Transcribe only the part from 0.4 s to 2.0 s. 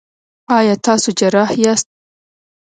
ایا تاسو جراح یاست؟